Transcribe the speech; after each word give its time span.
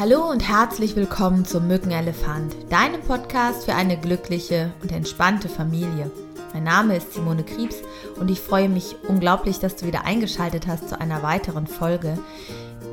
Hallo 0.00 0.30
und 0.30 0.48
herzlich 0.48 0.96
willkommen 0.96 1.44
zum 1.44 1.68
Mückenelefant, 1.68 2.56
deinem 2.70 3.02
Podcast 3.02 3.66
für 3.66 3.74
eine 3.74 3.98
glückliche 3.98 4.72
und 4.82 4.92
entspannte 4.92 5.50
Familie. 5.50 6.10
Mein 6.54 6.64
Name 6.64 6.96
ist 6.96 7.12
Simone 7.12 7.44
Kriebs 7.44 7.76
und 8.18 8.30
ich 8.30 8.40
freue 8.40 8.70
mich 8.70 8.96
unglaublich, 9.06 9.58
dass 9.58 9.76
du 9.76 9.84
wieder 9.84 10.06
eingeschaltet 10.06 10.66
hast 10.66 10.88
zu 10.88 10.98
einer 10.98 11.22
weiteren 11.22 11.66
Folge, 11.66 12.18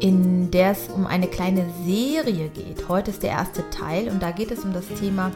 in 0.01 0.51
der 0.51 0.71
es 0.71 0.89
um 0.89 1.07
eine 1.07 1.27
kleine 1.27 1.65
Serie 1.85 2.49
geht. 2.49 2.89
Heute 2.89 3.11
ist 3.11 3.23
der 3.23 3.31
erste 3.31 3.63
Teil 3.69 4.09
und 4.09 4.21
da 4.21 4.31
geht 4.31 4.51
es 4.51 4.65
um 4.65 4.73
das 4.73 4.87
Thema 4.99 5.31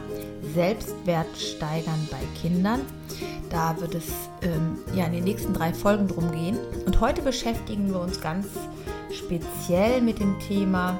Selbstwert 0.54 1.34
steigern 1.38 2.06
bei 2.10 2.20
Kindern. 2.38 2.82
Da 3.48 3.80
wird 3.80 3.94
es 3.94 4.08
ähm, 4.42 4.76
ja 4.94 5.06
in 5.06 5.12
den 5.12 5.24
nächsten 5.24 5.54
drei 5.54 5.72
Folgen 5.72 6.06
drum 6.06 6.32
gehen. 6.32 6.58
Und 6.84 7.00
heute 7.00 7.22
beschäftigen 7.22 7.88
wir 7.88 8.00
uns 8.00 8.20
ganz 8.20 8.46
speziell 9.10 10.02
mit 10.02 10.20
dem 10.20 10.38
Thema, 10.38 10.98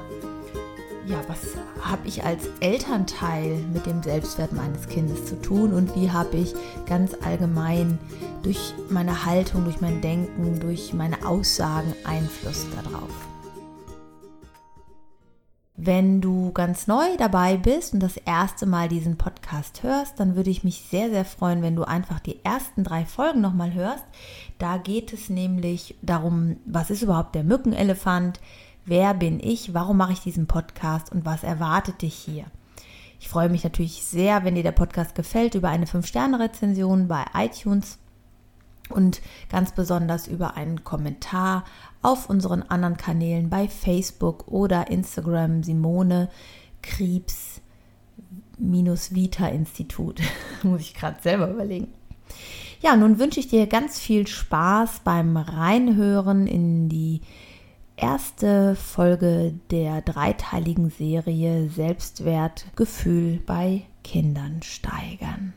ja, 1.05 1.21
was 1.27 1.57
habe 1.81 2.07
ich 2.07 2.23
als 2.23 2.47
Elternteil 2.59 3.57
mit 3.73 3.85
dem 3.85 4.01
Selbstwert 4.01 4.53
meines 4.53 4.87
Kindes 4.87 5.25
zu 5.25 5.41
tun 5.41 5.73
und 5.73 5.95
wie 5.95 6.09
habe 6.09 6.37
ich 6.37 6.53
ganz 6.85 7.15
allgemein 7.23 7.97
durch 8.41 8.73
meine 8.89 9.25
Haltung, 9.25 9.65
durch 9.65 9.81
mein 9.81 10.01
Denken, 10.01 10.59
durch 10.59 10.93
meine 10.93 11.25
Aussagen 11.25 11.93
Einfluss 12.05 12.65
darauf. 12.75 13.09
Wenn 15.75 16.21
du 16.21 16.51
ganz 16.53 16.87
neu 16.87 17.17
dabei 17.17 17.57
bist 17.57 17.93
und 17.93 17.99
das 17.99 18.15
erste 18.15 18.65
Mal 18.65 18.87
diesen 18.87 19.17
Podcast 19.17 19.83
hörst, 19.83 20.19
dann 20.19 20.35
würde 20.35 20.49
ich 20.49 20.63
mich 20.63 20.85
sehr, 20.89 21.09
sehr 21.09 21.25
freuen, 21.25 21.61
wenn 21.61 21.75
du 21.75 21.83
einfach 21.83 22.19
die 22.21 22.45
ersten 22.45 22.83
drei 22.85 23.05
Folgen 23.05 23.41
nochmal 23.41 23.73
hörst. 23.73 24.05
Da 24.59 24.77
geht 24.77 25.11
es 25.11 25.29
nämlich 25.29 25.95
darum, 26.01 26.57
was 26.65 26.89
ist 26.89 27.01
überhaupt 27.01 27.35
der 27.35 27.43
Mückenelefant, 27.43 28.39
wer 28.85 29.13
bin 29.13 29.39
ich, 29.39 29.73
warum 29.73 29.97
mache 29.97 30.13
ich 30.13 30.19
diesen 30.21 30.47
Podcast 30.47 31.11
und 31.11 31.25
was 31.25 31.43
erwartet 31.43 32.01
dich 32.01 32.15
hier. 32.15 32.45
Ich 33.19 33.29
freue 33.29 33.49
mich 33.49 33.63
natürlich 33.63 34.03
sehr, 34.03 34.43
wenn 34.43 34.55
dir 34.55 34.63
der 34.63 34.73
Podcast 34.73 35.15
gefällt, 35.15 35.55
über 35.55 35.69
eine 35.69 35.85
5-Sterne-Rezension 35.85 37.07
bei 37.07 37.23
iTunes 37.33 37.97
und 38.89 39.21
ganz 39.49 39.73
besonders 39.73 40.27
über 40.27 40.57
einen 40.57 40.83
Kommentar 40.83 41.63
auf 42.01 42.29
unseren 42.29 42.63
anderen 42.63 42.97
Kanälen 42.97 43.49
bei 43.49 43.67
Facebook 43.69 44.47
oder 44.49 44.89
Instagram 44.89 45.63
Simone 45.63 46.29
Kriebs 46.81 47.61
minus 48.57 49.15
Vita 49.15 49.47
Institut. 49.47 50.19
Muss 50.63 50.81
ich 50.81 50.93
gerade 50.93 51.21
selber 51.21 51.49
überlegen. 51.49 51.87
Ja, 52.81 52.97
nun 52.97 53.19
wünsche 53.19 53.39
ich 53.39 53.47
dir 53.47 53.67
ganz 53.67 53.99
viel 53.99 54.27
Spaß 54.27 55.01
beim 55.05 55.37
Reinhören 55.37 56.47
in 56.47 56.89
die 56.89 57.21
erste 57.95 58.75
Folge 58.75 59.53
der 59.71 60.01
dreiteiligen 60.01 60.89
Serie 60.89 61.69
Selbstwertgefühl 61.69 63.39
bei 63.45 63.83
Kindern 64.03 64.61
steigern. 64.63 65.53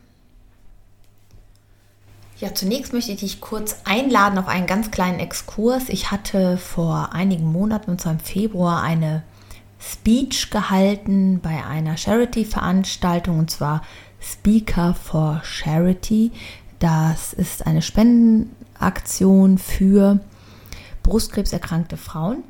Ja, 2.38 2.52
zunächst 2.52 2.92
möchte 2.92 3.12
ich 3.12 3.20
dich 3.20 3.40
kurz 3.40 3.80
einladen 3.84 4.38
auf 4.38 4.46
einen 4.46 4.66
ganz 4.66 4.90
kleinen 4.90 5.20
Exkurs. 5.20 5.88
Ich 5.88 6.10
hatte 6.10 6.58
vor 6.58 7.14
einigen 7.14 7.50
Monaten, 7.50 7.92
und 7.92 8.00
zwar 8.00 8.12
im 8.12 8.18
Februar, 8.18 8.82
eine 8.82 9.22
Speech 9.80 10.50
gehalten 10.50 11.40
bei 11.40 11.64
einer 11.64 11.96
Charity-Veranstaltung, 11.96 13.38
und 13.38 13.50
zwar 13.50 13.82
Speaker 14.20 14.94
for 14.94 15.40
Charity. 15.44 16.30
Das 16.78 17.32
ist 17.32 17.66
eine 17.66 17.80
Spendenaktion 17.80 19.56
für 19.56 20.20
brustkrebserkrankte 21.06 21.96
Frauen. 21.96 22.44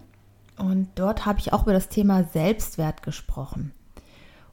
Und 0.59 0.89
dort 0.95 1.27
habe 1.27 1.39
ich 1.39 1.53
auch 1.53 1.63
über 1.63 1.75
das 1.75 1.89
Thema 1.89 2.25
Selbstwert 2.25 3.03
gesprochen 3.03 3.73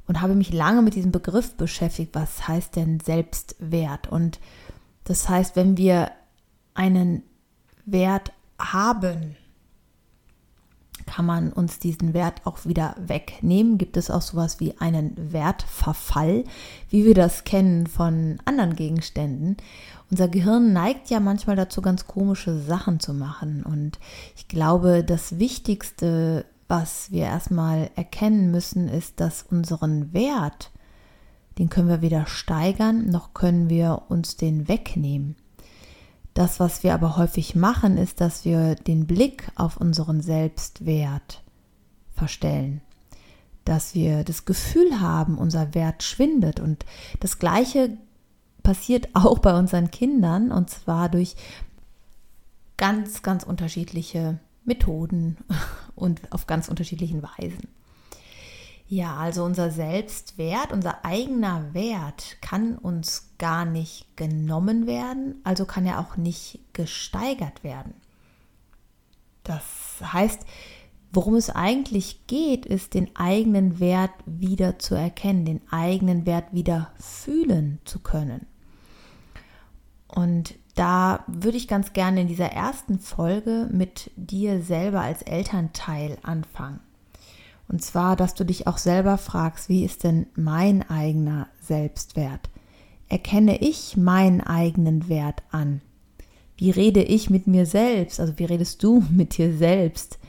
und 0.07 0.21
habe 0.21 0.35
mich 0.35 0.51
lange 0.51 0.81
mit 0.81 0.95
diesem 0.95 1.11
Begriff 1.11 1.55
beschäftigt. 1.55 2.13
Was 2.13 2.47
heißt 2.47 2.75
denn 2.75 2.99
Selbstwert? 2.99 4.09
Und 4.09 4.39
das 5.05 5.29
heißt, 5.29 5.55
wenn 5.55 5.77
wir 5.77 6.11
einen 6.73 7.23
Wert 7.85 8.33
haben, 8.59 9.35
kann 11.05 11.25
man 11.25 11.51
uns 11.51 11.79
diesen 11.79 12.13
Wert 12.13 12.41
auch 12.45 12.65
wieder 12.65 12.95
wegnehmen. 12.97 13.77
Gibt 13.77 13.97
es 13.97 14.09
auch 14.09 14.21
sowas 14.21 14.59
wie 14.59 14.77
einen 14.79 15.33
Wertverfall, 15.33 16.43
wie 16.89 17.05
wir 17.05 17.13
das 17.13 17.43
kennen 17.43 17.87
von 17.87 18.39
anderen 18.45 18.75
Gegenständen. 18.75 19.57
Unser 20.11 20.27
Gehirn 20.27 20.73
neigt 20.73 21.09
ja 21.09 21.19
manchmal 21.19 21.55
dazu, 21.55 21.81
ganz 21.81 22.05
komische 22.05 22.59
Sachen 22.59 22.99
zu 22.99 23.13
machen. 23.13 23.63
Und 23.63 23.99
ich 24.35 24.47
glaube, 24.47 25.03
das 25.03 25.39
Wichtigste, 25.39 26.45
was 26.67 27.11
wir 27.11 27.23
erstmal 27.23 27.89
erkennen 27.95 28.51
müssen, 28.51 28.87
ist, 28.87 29.19
dass 29.19 29.43
unseren 29.43 30.13
Wert, 30.13 30.71
den 31.57 31.69
können 31.69 31.89
wir 31.89 32.01
weder 32.01 32.25
steigern, 32.25 33.09
noch 33.09 33.33
können 33.33 33.69
wir 33.69 34.03
uns 34.09 34.37
den 34.37 34.67
wegnehmen. 34.67 35.35
Das, 36.33 36.59
was 36.59 36.83
wir 36.83 36.93
aber 36.93 37.17
häufig 37.17 37.55
machen, 37.55 37.97
ist, 37.97 38.19
dass 38.19 38.43
wir 38.43 38.75
den 38.75 39.05
Blick 39.05 39.51
auf 39.55 39.77
unseren 39.77 40.21
Selbstwert 40.21 41.43
verstellen. 42.15 42.81
Dass 43.65 43.93
wir 43.93 44.23
das 44.23 44.45
Gefühl 44.45 44.99
haben, 44.99 45.37
unser 45.37 45.75
Wert 45.75 46.01
schwindet. 46.03 46.59
Und 46.59 46.85
das 47.19 47.37
Gleiche 47.37 47.97
passiert 48.63 49.09
auch 49.13 49.39
bei 49.39 49.57
unseren 49.57 49.91
Kindern, 49.91 50.51
und 50.51 50.69
zwar 50.69 51.09
durch 51.09 51.35
ganz, 52.77 53.21
ganz 53.21 53.43
unterschiedliche 53.43 54.39
Methoden 54.65 55.37
und 55.95 56.31
auf 56.31 56.47
ganz 56.47 56.67
unterschiedlichen 56.67 57.21
Weisen. 57.21 57.67
Ja, 58.93 59.15
also 59.15 59.43
unser 59.43 59.71
Selbstwert, 59.71 60.71
unser 60.71 61.03
eigener 61.03 61.73
Wert 61.73 62.37
kann 62.41 62.77
uns 62.77 63.31
gar 63.39 63.65
nicht 63.65 64.05
genommen 64.17 64.85
werden, 64.85 65.41
also 65.43 65.65
kann 65.65 65.87
er 65.87 65.99
auch 65.99 66.15
nicht 66.15 66.59
gesteigert 66.73 67.63
werden. 67.63 67.95
Das 69.43 69.63
heißt, 69.99 70.41
worum 71.11 71.33
es 71.33 71.49
eigentlich 71.49 72.27
geht, 72.27 72.67
ist 72.67 72.93
den 72.93 73.15
eigenen 73.15 73.79
Wert 73.79 74.11
wieder 74.27 74.77
zu 74.77 74.93
erkennen, 74.93 75.45
den 75.45 75.61
eigenen 75.71 76.27
Wert 76.27 76.53
wieder 76.53 76.91
fühlen 76.99 77.79
zu 77.85 77.97
können. 77.97 78.45
Und 80.07 80.53
da 80.75 81.23
würde 81.25 81.57
ich 81.57 81.67
ganz 81.67 81.93
gerne 81.93 82.21
in 82.21 82.27
dieser 82.27 82.51
ersten 82.51 82.99
Folge 82.99 83.67
mit 83.71 84.11
dir 84.17 84.61
selber 84.61 85.01
als 85.01 85.23
Elternteil 85.23 86.19
anfangen. 86.21 86.79
Und 87.67 87.81
zwar, 87.81 88.15
dass 88.15 88.33
du 88.33 88.43
dich 88.43 88.67
auch 88.67 88.77
selber 88.77 89.17
fragst, 89.17 89.69
wie 89.69 89.83
ist 89.83 90.03
denn 90.03 90.27
mein 90.35 90.87
eigener 90.89 91.47
Selbstwert? 91.61 92.49
Erkenne 93.09 93.61
ich 93.61 93.97
meinen 93.97 94.41
eigenen 94.41 95.07
Wert 95.07 95.43
an? 95.51 95.81
Wie 96.57 96.71
rede 96.71 97.03
ich 97.03 97.29
mit 97.29 97.47
mir 97.47 97.65
selbst? 97.65 98.19
Also 98.19 98.37
wie 98.37 98.45
redest 98.45 98.83
du 98.83 99.03
mit 99.11 99.37
dir 99.37 99.55
selbst? 99.55 100.19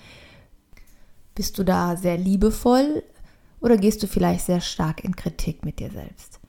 Bist 1.34 1.58
du 1.58 1.64
da 1.64 1.96
sehr 1.96 2.16
liebevoll 2.16 3.02
oder 3.60 3.76
gehst 3.76 4.02
du 4.02 4.06
vielleicht 4.06 4.46
sehr 4.46 4.60
stark 4.60 5.02
in 5.02 5.16
Kritik 5.16 5.64
mit 5.64 5.80
dir 5.80 5.90
selbst? 5.90 6.40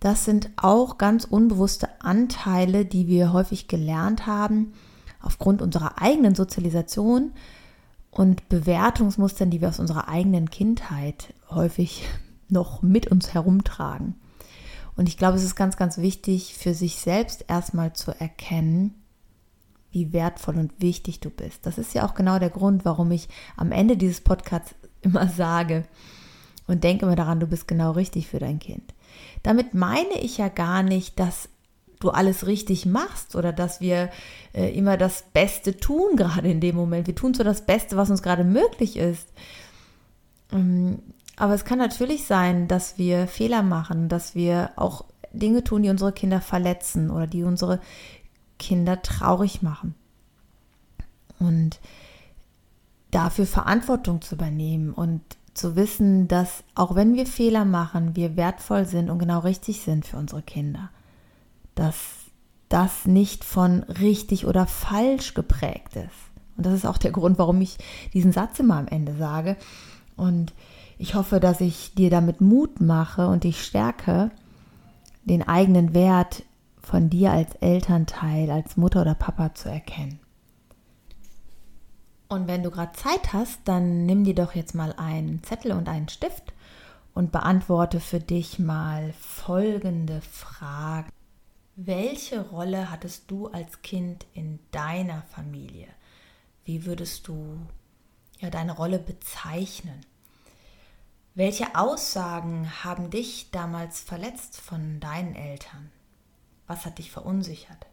Das 0.00 0.24
sind 0.24 0.50
auch 0.56 0.98
ganz 0.98 1.24
unbewusste 1.24 1.88
Anteile, 2.00 2.84
die 2.84 3.06
wir 3.06 3.32
häufig 3.32 3.68
gelernt 3.68 4.26
haben 4.26 4.72
aufgrund 5.20 5.62
unserer 5.62 6.00
eigenen 6.00 6.34
Sozialisation, 6.34 7.32
und 8.10 8.48
Bewertungsmustern, 8.48 9.50
die 9.50 9.60
wir 9.60 9.68
aus 9.68 9.80
unserer 9.80 10.08
eigenen 10.08 10.50
Kindheit 10.50 11.34
häufig 11.50 12.06
noch 12.48 12.82
mit 12.82 13.08
uns 13.08 13.34
herumtragen. 13.34 14.14
Und 14.96 15.08
ich 15.08 15.16
glaube, 15.16 15.36
es 15.36 15.44
ist 15.44 15.54
ganz, 15.54 15.76
ganz 15.76 15.98
wichtig 15.98 16.54
für 16.54 16.74
sich 16.74 16.96
selbst 16.96 17.44
erstmal 17.46 17.92
zu 17.92 18.10
erkennen, 18.10 18.94
wie 19.90 20.12
wertvoll 20.12 20.58
und 20.58 20.72
wichtig 20.80 21.20
du 21.20 21.30
bist. 21.30 21.64
Das 21.66 21.78
ist 21.78 21.94
ja 21.94 22.06
auch 22.06 22.14
genau 22.14 22.38
der 22.38 22.50
Grund, 22.50 22.84
warum 22.84 23.10
ich 23.12 23.28
am 23.56 23.70
Ende 23.72 23.96
dieses 23.96 24.20
Podcasts 24.20 24.74
immer 25.02 25.28
sage 25.28 25.84
und 26.66 26.84
denke 26.84 27.06
immer 27.06 27.16
daran, 27.16 27.40
du 27.40 27.46
bist 27.46 27.68
genau 27.68 27.92
richtig 27.92 28.26
für 28.26 28.38
dein 28.38 28.58
Kind. 28.58 28.94
Damit 29.42 29.74
meine 29.74 30.18
ich 30.20 30.38
ja 30.38 30.48
gar 30.48 30.82
nicht, 30.82 31.18
dass 31.20 31.48
du 32.00 32.10
alles 32.10 32.46
richtig 32.46 32.86
machst 32.86 33.34
oder 33.34 33.52
dass 33.52 33.80
wir 33.80 34.10
äh, 34.54 34.72
immer 34.76 34.96
das 34.96 35.24
Beste 35.32 35.76
tun, 35.76 36.16
gerade 36.16 36.50
in 36.50 36.60
dem 36.60 36.76
Moment. 36.76 37.06
Wir 37.06 37.14
tun 37.14 37.34
so 37.34 37.44
das 37.44 37.66
Beste, 37.66 37.96
was 37.96 38.10
uns 38.10 38.22
gerade 38.22 38.44
möglich 38.44 38.96
ist. 38.96 39.28
Ähm, 40.52 41.00
aber 41.36 41.54
es 41.54 41.64
kann 41.64 41.78
natürlich 41.78 42.24
sein, 42.24 42.68
dass 42.68 42.98
wir 42.98 43.26
Fehler 43.28 43.62
machen, 43.62 44.08
dass 44.08 44.34
wir 44.34 44.72
auch 44.76 45.04
Dinge 45.32 45.62
tun, 45.62 45.82
die 45.82 45.90
unsere 45.90 46.12
Kinder 46.12 46.40
verletzen 46.40 47.10
oder 47.10 47.26
die 47.26 47.44
unsere 47.44 47.80
Kinder 48.58 49.02
traurig 49.02 49.62
machen. 49.62 49.94
Und 51.38 51.78
dafür 53.10 53.46
Verantwortung 53.46 54.20
zu 54.20 54.34
übernehmen 54.34 54.92
und 54.92 55.22
zu 55.54 55.76
wissen, 55.76 56.28
dass 56.28 56.64
auch 56.74 56.94
wenn 56.94 57.14
wir 57.14 57.26
Fehler 57.26 57.64
machen, 57.64 58.16
wir 58.16 58.36
wertvoll 58.36 58.84
sind 58.86 59.10
und 59.10 59.18
genau 59.18 59.40
richtig 59.40 59.80
sind 59.82 60.06
für 60.06 60.16
unsere 60.16 60.42
Kinder 60.42 60.90
dass 61.78 61.96
das 62.68 63.06
nicht 63.06 63.44
von 63.44 63.84
richtig 63.84 64.46
oder 64.46 64.66
falsch 64.66 65.34
geprägt 65.34 65.96
ist. 65.96 66.08
Und 66.56 66.66
das 66.66 66.74
ist 66.74 66.86
auch 66.86 66.98
der 66.98 67.12
Grund, 67.12 67.38
warum 67.38 67.60
ich 67.60 67.78
diesen 68.12 68.32
Satz 68.32 68.58
immer 68.58 68.76
am 68.76 68.88
Ende 68.88 69.14
sage. 69.16 69.56
Und 70.16 70.52
ich 70.98 71.14
hoffe, 71.14 71.38
dass 71.38 71.60
ich 71.60 71.94
dir 71.94 72.10
damit 72.10 72.40
Mut 72.40 72.80
mache 72.80 73.28
und 73.28 73.44
dich 73.44 73.64
stärke, 73.64 74.32
den 75.24 75.46
eigenen 75.46 75.94
Wert 75.94 76.42
von 76.82 77.10
dir 77.10 77.30
als 77.30 77.54
Elternteil, 77.56 78.50
als 78.50 78.76
Mutter 78.76 79.02
oder 79.02 79.14
Papa 79.14 79.54
zu 79.54 79.68
erkennen. 79.68 80.18
Und 82.28 82.48
wenn 82.48 82.62
du 82.62 82.70
gerade 82.70 82.92
Zeit 82.92 83.32
hast, 83.32 83.60
dann 83.64 84.04
nimm 84.04 84.24
dir 84.24 84.34
doch 84.34 84.54
jetzt 84.54 84.74
mal 84.74 84.92
einen 84.96 85.42
Zettel 85.44 85.72
und 85.72 85.88
einen 85.88 86.08
Stift 86.08 86.52
und 87.14 87.30
beantworte 87.30 88.00
für 88.00 88.20
dich 88.20 88.58
mal 88.58 89.14
folgende 89.18 90.20
Fragen. 90.20 91.10
Welche 91.80 92.40
Rolle 92.40 92.90
hattest 92.90 93.30
du 93.30 93.46
als 93.46 93.82
Kind 93.82 94.26
in 94.34 94.58
deiner 94.72 95.22
Familie? 95.22 95.86
Wie 96.64 96.84
würdest 96.84 97.28
du 97.28 97.56
ja 98.40 98.50
deine 98.50 98.72
Rolle 98.72 98.98
bezeichnen? 98.98 100.04
Welche 101.36 101.76
Aussagen 101.76 102.82
haben 102.82 103.10
dich 103.10 103.52
damals 103.52 104.00
verletzt 104.00 104.56
von 104.56 104.98
deinen 104.98 105.36
Eltern? 105.36 105.92
Was 106.66 106.84
hat 106.84 106.98
dich 106.98 107.12
verunsichert? 107.12 107.86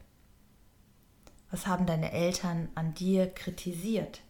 Was 1.52 1.68
haben 1.68 1.86
deine 1.86 2.12
Eltern 2.12 2.70
an 2.74 2.96
dir 2.96 3.32
kritisiert? 3.32 4.22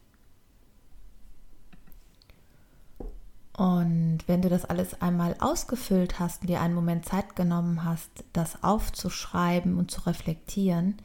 Und 3.57 4.19
wenn 4.27 4.41
du 4.41 4.49
das 4.49 4.65
alles 4.65 5.01
einmal 5.01 5.35
ausgefüllt 5.39 6.19
hast 6.19 6.41
und 6.41 6.49
dir 6.49 6.59
einen 6.59 6.73
Moment 6.73 7.05
Zeit 7.05 7.37
genommen 7.37 7.85
hast, 7.85 8.25
das 8.33 8.63
aufzuschreiben 8.63 9.77
und 9.77 9.91
zu 9.91 10.01
reflektieren, 10.01 10.97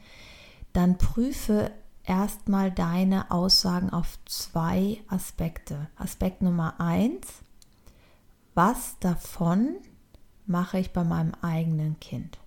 dann 0.73 0.97
prüfe 0.97 1.71
erstmal 2.03 2.69
deine 2.69 3.31
Aussagen 3.31 3.89
auf 3.89 4.19
zwei 4.25 4.97
Aspekte. 5.07 5.89
Aspekt 5.95 6.41
Nummer 6.41 6.79
eins, 6.79 7.27
was 8.53 8.99
davon 8.99 9.75
mache 10.45 10.77
ich 10.77 10.91
bei 10.91 11.05
meinem 11.05 11.33
eigenen 11.41 12.01
Kind? 12.01 12.37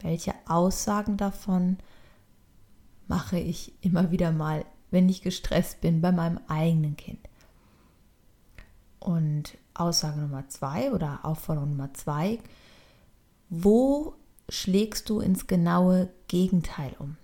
Welche 0.00 0.34
Aussagen 0.46 1.16
davon 1.16 1.78
mache 3.06 3.38
ich 3.38 3.72
immer 3.80 4.10
wieder 4.10 4.32
mal, 4.32 4.64
wenn 4.90 5.08
ich 5.08 5.22
gestresst 5.22 5.80
bin, 5.80 6.00
bei 6.00 6.10
meinem 6.10 6.40
eigenen 6.48 6.96
Kind? 6.96 7.23
Und 9.04 9.58
Aussage 9.74 10.18
Nummer 10.18 10.48
zwei 10.48 10.90
oder 10.90 11.20
Aufforderung 11.24 11.68
Nummer 11.70 11.92
zwei, 11.92 12.38
wo 13.50 14.14
schlägst 14.48 15.10
du 15.10 15.20
ins 15.20 15.46
genaue 15.46 16.08
Gegenteil 16.26 16.96
um? 16.98 17.18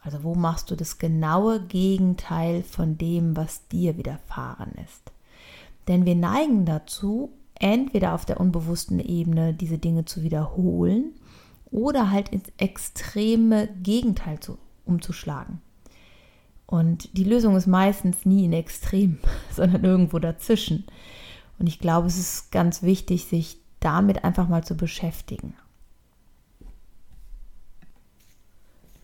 Also 0.00 0.22
wo 0.24 0.34
machst 0.34 0.70
du 0.70 0.74
das 0.74 0.96
genaue 0.96 1.60
Gegenteil 1.60 2.62
von 2.62 2.96
dem, 2.96 3.36
was 3.36 3.68
dir 3.68 3.98
widerfahren 3.98 4.72
ist? 4.86 5.12
Denn 5.86 6.06
wir 6.06 6.14
neigen 6.14 6.64
dazu, 6.64 7.30
entweder 7.56 8.14
auf 8.14 8.24
der 8.24 8.40
unbewussten 8.40 8.98
Ebene 8.98 9.52
diese 9.52 9.76
Dinge 9.76 10.06
zu 10.06 10.22
wiederholen 10.22 11.12
oder 11.70 12.10
halt 12.10 12.30
ins 12.30 12.50
extreme 12.56 13.68
Gegenteil 13.82 14.40
zu, 14.40 14.56
umzuschlagen. 14.86 15.60
Und 16.64 17.16
die 17.18 17.24
Lösung 17.24 17.54
ist 17.56 17.66
meistens 17.66 18.24
nie 18.24 18.44
in 18.44 18.54
Extrem, 18.54 19.18
sondern 19.54 19.84
irgendwo 19.84 20.18
dazwischen. 20.18 20.84
Und 21.58 21.66
ich 21.66 21.78
glaube, 21.78 22.06
es 22.06 22.18
ist 22.18 22.52
ganz 22.52 22.82
wichtig, 22.82 23.24
sich 23.24 23.58
damit 23.80 24.24
einfach 24.24 24.48
mal 24.48 24.64
zu 24.64 24.76
beschäftigen. 24.76 25.54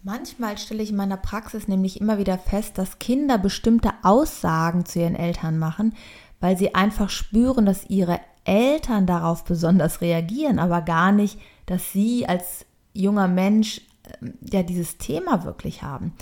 Manchmal 0.02 0.58
stelle 0.58 0.82
ich 0.82 0.90
in 0.90 0.96
meiner 0.96 1.16
Praxis 1.16 1.66
nämlich 1.66 1.98
immer 1.98 2.18
wieder 2.18 2.36
fest, 2.36 2.76
dass 2.76 2.98
Kinder 2.98 3.38
bestimmte 3.38 3.90
Aussagen 4.02 4.84
zu 4.84 5.00
ihren 5.00 5.14
Eltern 5.14 5.58
machen, 5.58 5.94
weil 6.40 6.58
sie 6.58 6.74
einfach 6.74 7.08
spüren, 7.08 7.64
dass 7.64 7.88
ihre 7.88 8.20
Eltern 8.44 9.06
darauf 9.06 9.44
besonders 9.44 10.02
reagieren, 10.02 10.58
aber 10.58 10.82
gar 10.82 11.10
nicht, 11.10 11.38
dass 11.64 11.92
sie 11.92 12.28
als 12.28 12.66
junger 12.92 13.28
Mensch 13.28 13.80
ähm, 14.20 14.34
ja 14.42 14.62
dieses 14.62 14.98
Thema 14.98 15.44
wirklich 15.44 15.82
haben. 15.82 16.12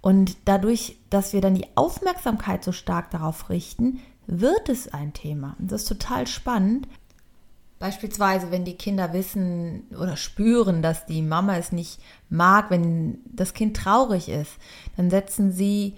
Und 0.00 0.36
dadurch, 0.46 0.96
dass 1.10 1.34
wir 1.34 1.42
dann 1.42 1.54
die 1.54 1.66
Aufmerksamkeit 1.74 2.64
so 2.64 2.72
stark 2.72 3.10
darauf 3.10 3.50
richten, 3.50 4.00
wird 4.26 4.68
es 4.68 4.92
ein 4.92 5.12
Thema. 5.12 5.56
Das 5.58 5.82
ist 5.82 5.88
total 5.88 6.26
spannend. 6.26 6.88
Beispielsweise, 7.78 8.50
wenn 8.50 8.64
die 8.64 8.76
Kinder 8.76 9.12
wissen 9.12 9.82
oder 9.90 10.16
spüren, 10.16 10.80
dass 10.80 11.04
die 11.04 11.20
Mama 11.20 11.56
es 11.56 11.72
nicht 11.72 12.00
mag, 12.30 12.70
wenn 12.70 13.18
das 13.26 13.52
Kind 13.52 13.76
traurig 13.76 14.28
ist, 14.28 14.52
dann 14.96 15.10
setzen 15.10 15.52
sie 15.52 15.94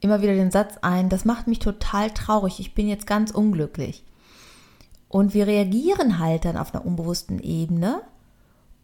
immer 0.00 0.22
wieder 0.22 0.34
den 0.34 0.50
Satz 0.50 0.78
ein, 0.80 1.10
das 1.10 1.26
macht 1.26 1.46
mich 1.46 1.58
total 1.58 2.10
traurig, 2.10 2.58
ich 2.58 2.74
bin 2.74 2.88
jetzt 2.88 3.06
ganz 3.06 3.30
unglücklich. 3.30 4.02
Und 5.08 5.34
wir 5.34 5.46
reagieren 5.46 6.18
halt 6.18 6.46
dann 6.46 6.56
auf 6.56 6.74
einer 6.74 6.86
unbewussten 6.86 7.38
Ebene 7.38 8.00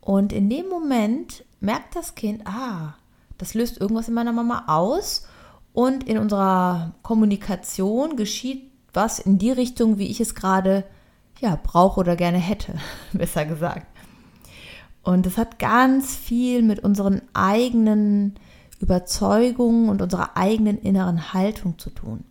und 0.02 0.32
in 0.32 0.50
dem 0.50 0.68
Moment 0.68 1.44
merkt 1.60 1.96
das 1.96 2.14
Kind, 2.14 2.46
ah, 2.46 2.94
das 3.38 3.54
löst 3.54 3.80
irgendwas 3.80 4.08
in 4.08 4.14
meiner 4.14 4.32
Mama 4.32 4.64
aus 4.66 5.26
und 5.72 6.04
in 6.04 6.18
unserer 6.18 6.94
Kommunikation 7.02 8.16
geschieht 8.16 8.70
was 8.96 9.18
in 9.18 9.38
die 9.38 9.52
Richtung, 9.52 9.98
wie 9.98 10.08
ich 10.08 10.20
es 10.20 10.34
gerade 10.34 10.84
ja, 11.40 11.58
brauche 11.62 12.00
oder 12.00 12.16
gerne 12.16 12.38
hätte, 12.38 12.74
besser 13.12 13.44
gesagt. 13.44 13.86
Und 15.02 15.26
es 15.26 15.38
hat 15.38 15.60
ganz 15.60 16.16
viel 16.16 16.62
mit 16.62 16.80
unseren 16.80 17.22
eigenen 17.32 18.34
Überzeugungen 18.80 19.88
und 19.88 20.02
unserer 20.02 20.36
eigenen 20.36 20.78
inneren 20.78 21.32
Haltung 21.32 21.78
zu 21.78 21.90
tun. 21.90 22.24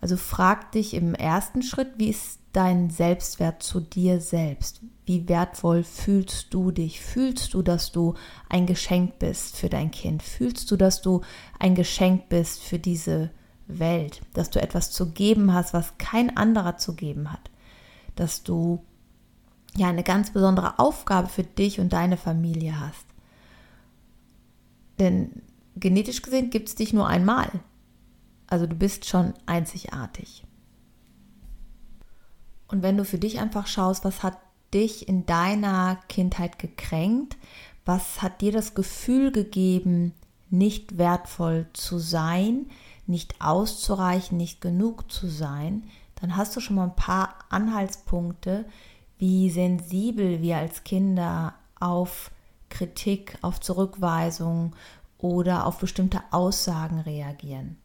Also 0.00 0.16
frag 0.16 0.72
dich 0.72 0.94
im 0.94 1.14
ersten 1.14 1.62
Schritt, 1.62 1.92
wie 1.96 2.08
ist 2.08 2.40
dein 2.52 2.90
Selbstwert 2.90 3.62
zu 3.62 3.80
dir 3.80 4.20
selbst? 4.20 4.80
Wie 5.04 5.28
wertvoll 5.28 5.84
fühlst 5.84 6.52
du 6.52 6.70
dich? 6.70 7.00
Fühlst 7.00 7.54
du, 7.54 7.62
dass 7.62 7.92
du 7.92 8.14
ein 8.48 8.66
Geschenk 8.66 9.18
bist 9.18 9.56
für 9.56 9.68
dein 9.68 9.90
Kind? 9.90 10.22
Fühlst 10.22 10.70
du, 10.70 10.76
dass 10.76 11.02
du 11.02 11.20
ein 11.58 11.74
Geschenk 11.74 12.28
bist 12.28 12.62
für 12.62 12.78
diese 12.78 13.30
Welt, 13.78 14.20
dass 14.34 14.50
du 14.50 14.60
etwas 14.60 14.90
zu 14.90 15.10
geben 15.10 15.52
hast, 15.52 15.72
was 15.72 15.98
kein 15.98 16.36
anderer 16.36 16.76
zu 16.76 16.94
geben 16.94 17.32
hat, 17.32 17.50
dass 18.16 18.42
du 18.42 18.84
ja 19.76 19.88
eine 19.88 20.02
ganz 20.02 20.32
besondere 20.32 20.78
Aufgabe 20.78 21.28
für 21.28 21.44
dich 21.44 21.80
und 21.80 21.92
deine 21.92 22.16
Familie 22.16 22.80
hast. 22.80 23.06
Denn 24.98 25.42
genetisch 25.76 26.22
gesehen 26.22 26.50
gibt 26.50 26.68
es 26.68 26.74
dich 26.74 26.92
nur 26.92 27.06
einmal. 27.06 27.50
Also 28.46 28.66
du 28.66 28.74
bist 28.74 29.06
schon 29.06 29.34
einzigartig. 29.46 30.44
Und 32.68 32.82
wenn 32.82 32.96
du 32.96 33.04
für 33.04 33.18
dich 33.18 33.40
einfach 33.40 33.66
schaust, 33.66 34.04
was 34.04 34.22
hat 34.22 34.38
dich 34.72 35.08
in 35.08 35.26
deiner 35.26 35.98
Kindheit 36.08 36.58
gekränkt, 36.58 37.36
was 37.84 38.22
hat 38.22 38.40
dir 38.40 38.52
das 38.52 38.74
Gefühl 38.74 39.32
gegeben, 39.32 40.12
nicht 40.50 40.98
wertvoll 40.98 41.66
zu 41.72 41.98
sein, 41.98 42.66
nicht 43.10 43.40
auszureichen, 43.40 44.38
nicht 44.38 44.60
genug 44.60 45.10
zu 45.10 45.28
sein, 45.28 45.84
dann 46.20 46.36
hast 46.36 46.54
du 46.54 46.60
schon 46.60 46.76
mal 46.76 46.84
ein 46.84 46.96
paar 46.96 47.34
Anhaltspunkte, 47.48 48.66
wie 49.18 49.50
sensibel 49.50 50.40
wir 50.40 50.58
als 50.58 50.84
Kinder 50.84 51.54
auf 51.78 52.30
Kritik, 52.68 53.38
auf 53.42 53.60
Zurückweisung 53.60 54.74
oder 55.18 55.66
auf 55.66 55.78
bestimmte 55.78 56.22
Aussagen 56.30 57.00
reagieren. 57.00 57.76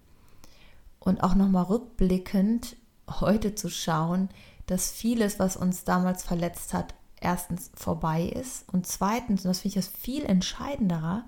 Und 0.99 1.23
auch 1.23 1.35
nochmal 1.35 1.65
rückblickend 1.65 2.75
heute 3.19 3.55
zu 3.55 3.69
schauen, 3.69 4.29
dass 4.67 4.91
vieles, 4.91 5.39
was 5.39 5.57
uns 5.57 5.83
damals 5.83 6.23
verletzt 6.23 6.73
hat, 6.73 6.93
erstens 7.19 7.71
vorbei 7.75 8.23
ist 8.23 8.67
und 8.71 8.87
zweitens, 8.87 9.45
und 9.45 9.49
das 9.49 9.59
finde 9.59 9.79
ich 9.79 9.85
das 9.85 9.93
viel 9.95 10.25
entscheidendere, 10.25 11.23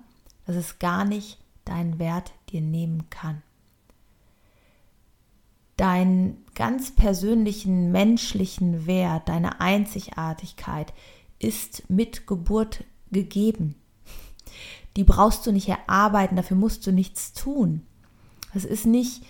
dass 0.46 0.56
es 0.56 0.78
gar 0.78 1.04
nicht 1.04 1.38
deinen 1.64 1.98
Wert 1.98 2.32
dir 2.50 2.60
nehmen 2.60 3.10
kann 3.10 3.42
deinen 5.78 6.44
ganz 6.54 6.90
persönlichen 6.90 7.90
menschlichen 7.92 8.86
Wert, 8.86 9.28
deine 9.28 9.60
Einzigartigkeit 9.60 10.92
ist 11.38 11.88
mit 11.88 12.26
Geburt 12.26 12.84
gegeben. 13.10 13.76
Die 14.96 15.04
brauchst 15.04 15.46
du 15.46 15.52
nicht 15.52 15.68
erarbeiten, 15.68 16.36
dafür 16.36 16.56
musst 16.56 16.86
du 16.86 16.92
nichts 16.92 17.32
tun. 17.32 17.82
Es 18.54 18.64
ist 18.64 18.86
nicht, 18.86 19.22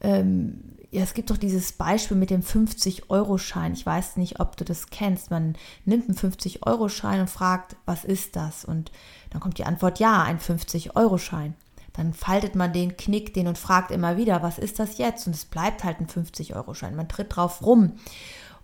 ähm, 0.00 0.76
ja, 0.92 1.02
es 1.02 1.12
gibt 1.12 1.30
doch 1.30 1.36
dieses 1.36 1.72
Beispiel 1.72 2.16
mit 2.16 2.30
dem 2.30 2.42
50-Euro-Schein. 2.42 3.72
Ich 3.72 3.84
weiß 3.84 4.16
nicht, 4.16 4.38
ob 4.38 4.56
du 4.56 4.64
das 4.64 4.90
kennst. 4.90 5.32
Man 5.32 5.56
nimmt 5.84 6.08
einen 6.08 6.16
50-Euro-Schein 6.16 7.20
und 7.20 7.30
fragt, 7.30 7.74
was 7.84 8.04
ist 8.04 8.36
das? 8.36 8.64
Und 8.64 8.92
dann 9.30 9.40
kommt 9.40 9.58
die 9.58 9.64
Antwort, 9.64 9.98
ja, 9.98 10.22
ein 10.22 10.38
50-Euro-Schein 10.38 11.54
dann 11.96 12.12
faltet 12.12 12.54
man 12.54 12.72
den, 12.72 12.96
knickt 12.96 13.36
den 13.36 13.48
und 13.48 13.56
fragt 13.56 13.90
immer 13.90 14.16
wieder, 14.16 14.42
was 14.42 14.58
ist 14.58 14.78
das 14.78 14.98
jetzt? 14.98 15.26
Und 15.26 15.34
es 15.34 15.46
bleibt 15.46 15.82
halt 15.82 15.98
ein 15.98 16.06
50-Euro-Schein. 16.06 16.94
Man 16.94 17.08
tritt 17.08 17.34
drauf 17.34 17.64
rum 17.64 17.92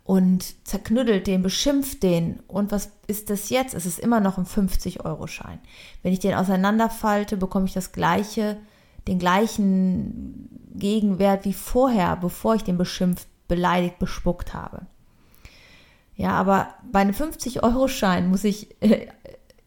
und 0.04 0.66
zerknüttelt 0.66 1.26
den, 1.26 1.42
beschimpft 1.42 2.02
den. 2.02 2.40
Und 2.46 2.72
was 2.72 2.90
ist 3.06 3.30
das 3.30 3.48
jetzt? 3.48 3.74
Es 3.74 3.86
ist 3.86 3.98
immer 3.98 4.20
noch 4.20 4.36
ein 4.36 4.44
50-Euro-Schein. 4.44 5.60
Wenn 6.02 6.12
ich 6.12 6.18
den 6.18 6.34
auseinanderfalte, 6.34 7.38
bekomme 7.38 7.66
ich 7.66 7.72
das 7.72 7.92
gleiche, 7.92 8.58
den 9.08 9.18
gleichen 9.18 10.50
Gegenwert 10.74 11.46
wie 11.46 11.54
vorher, 11.54 12.16
bevor 12.16 12.54
ich 12.56 12.64
den 12.64 12.76
beschimpft, 12.76 13.28
beleidigt, 13.48 13.98
bespuckt 13.98 14.52
habe. 14.52 14.86
Ja, 16.16 16.32
aber 16.32 16.68
bei 16.90 17.00
einem 17.00 17.14
50-Euro-Schein 17.14 18.28
muss 18.28 18.44
ich 18.44 18.76
äh, 18.82 19.06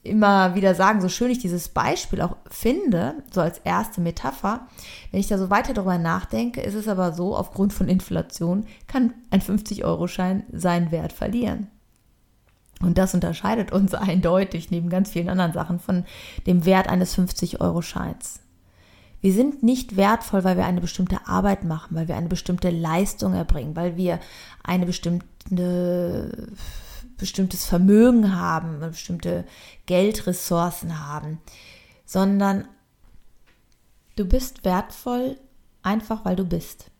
immer 0.05 0.55
wieder 0.55 0.75
sagen, 0.75 1.01
so 1.01 1.09
schön 1.09 1.31
ich 1.31 1.39
dieses 1.39 1.69
Beispiel 1.69 2.21
auch 2.21 2.38
finde, 2.50 3.15
so 3.31 3.41
als 3.41 3.59
erste 3.59 4.01
Metapher, 4.01 4.67
wenn 5.12 5.19
ich 5.19 5.27
da 5.27 5.38
so 5.38 5.50
weiter 5.50 5.74
darüber 5.74 5.97
nachdenke, 5.97 6.62
ist 6.62 6.75
es 6.75 6.88
aber 6.88 7.13
so, 7.13 7.35
aufgrund 7.35 7.74
von 7.74 7.89
Inflation 7.89 8.65
kann 8.88 9.13
ein 9.31 9.41
50-Euro-Schein 9.41 10.43
seinen 10.51 10.91
Wert 10.91 11.12
verlieren. 11.12 11.67
Und 12.81 12.97
das 12.97 13.13
unterscheidet 13.13 13.71
uns 13.71 13.93
eindeutig 13.95 14.71
neben 14.71 14.89
ganz 14.89 15.09
vielen 15.09 15.29
anderen 15.29 15.53
Sachen 15.53 15.79
von 15.79 16.05
dem 16.45 16.65
Wert 16.65 16.88
eines 16.88 17.17
50-Euro-Scheins. 17.17 18.39
Wir 19.21 19.33
sind 19.33 19.63
nicht 19.63 19.97
wertvoll, 19.97 20.43
weil 20.43 20.55
wir 20.55 20.65
eine 20.65 20.81
bestimmte 20.81 21.25
Arbeit 21.25 21.63
machen, 21.63 21.95
weil 21.95 22.07
wir 22.07 22.15
eine 22.15 22.27
bestimmte 22.27 22.69
Leistung 22.69 23.33
erbringen, 23.33 23.75
weil 23.75 23.97
wir 23.97 24.19
eine 24.63 24.85
bestimmte 24.85 26.47
bestimmtes 27.17 27.65
Vermögen 27.65 28.36
haben, 28.36 28.79
bestimmte 28.79 29.45
Geldressourcen 29.86 31.07
haben, 31.07 31.39
sondern 32.05 32.67
du 34.15 34.25
bist 34.25 34.63
wertvoll 34.65 35.38
einfach, 35.81 36.25
weil 36.25 36.36
du 36.36 36.45
bist. 36.45 36.91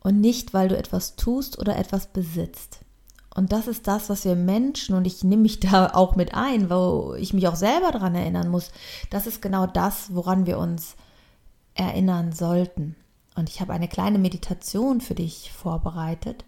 Und 0.00 0.20
nicht, 0.20 0.54
weil 0.54 0.68
du 0.68 0.76
etwas 0.76 1.16
tust 1.16 1.58
oder 1.58 1.76
etwas 1.76 2.06
besitzt. 2.06 2.80
Und 3.34 3.52
das 3.52 3.68
ist 3.68 3.86
das, 3.86 4.08
was 4.08 4.24
wir 4.24 4.34
Menschen, 4.34 4.94
und 4.94 5.06
ich 5.06 5.22
nehme 5.22 5.42
mich 5.42 5.60
da 5.60 5.90
auch 5.92 6.16
mit 6.16 6.34
ein, 6.34 6.70
wo 6.70 7.14
ich 7.18 7.34
mich 7.34 7.46
auch 7.48 7.56
selber 7.56 7.92
daran 7.92 8.14
erinnern 8.14 8.48
muss, 8.48 8.70
das 9.10 9.26
ist 9.26 9.42
genau 9.42 9.66
das, 9.66 10.14
woran 10.14 10.46
wir 10.46 10.58
uns 10.58 10.96
erinnern 11.74 12.32
sollten. 12.32 12.96
Und 13.34 13.50
ich 13.50 13.60
habe 13.60 13.74
eine 13.74 13.88
kleine 13.88 14.18
Meditation 14.18 15.02
für 15.02 15.14
dich 15.14 15.52
vorbereitet. 15.52 16.44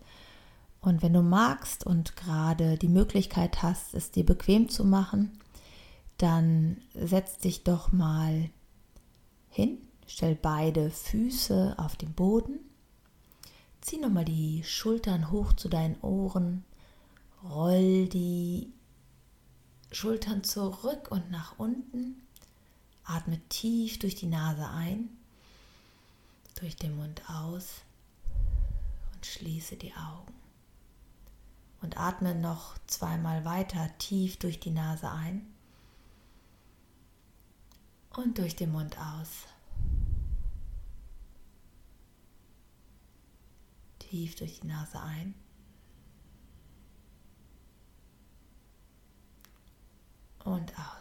Und 0.81 1.03
wenn 1.03 1.13
du 1.13 1.23
magst 1.23 1.85
und 1.85 2.17
gerade 2.17 2.79
die 2.79 2.89
Möglichkeit 2.89 3.63
hast, 3.63 3.95
es 3.95 4.11
dir 4.11 4.25
bequem 4.25 4.69
zu 4.69 4.85
machen, 4.85 5.39
dann 6.19 6.79
setz 6.95 7.39
dich 7.39 7.65
doch 7.65 7.93
mal 7.93 8.51
hin, 9.49 9.79
stell 10.07 10.35
beide 10.35 10.91
Füße 10.91 11.75
auf 11.79 11.97
den 11.97 12.13
Boden, 12.13 12.59
zieh 13.81 13.99
nochmal 13.99 14.25
die 14.25 14.63
Schultern 14.65 15.31
hoch 15.31 15.53
zu 15.53 15.69
deinen 15.69 16.01
Ohren 16.01 16.65
Roll 17.45 18.09
die 18.09 18.73
Schultern 19.93 20.43
zurück 20.43 21.09
und 21.11 21.31
nach 21.31 21.59
unten. 21.59 22.23
Atme 23.05 23.41
tief 23.49 23.99
durch 23.99 24.17
die 24.17 24.27
Nase 24.27 24.69
ein, 24.69 25.09
durch 26.61 26.77
den 26.77 26.97
Mund 26.97 27.23
aus 27.29 27.83
und 29.15 29.25
schließe 29.25 29.77
die 29.77 29.95
Augen. 29.95 30.38
Und 31.81 31.97
atme 31.97 32.35
noch 32.35 32.77
zweimal 32.87 33.45
weiter 33.45 33.97
tief 33.99 34.37
durch 34.39 34.59
die 34.59 34.71
Nase 34.71 35.11
ein 35.11 35.47
und 38.17 38.39
durch 38.39 38.57
den 38.57 38.73
Mund 38.73 38.99
aus. 38.99 39.47
Tief 44.01 44.35
durch 44.35 44.61
die 44.61 44.67
Nase 44.67 45.01
ein 45.01 45.35
und 50.45 50.73
aus. 50.79 50.98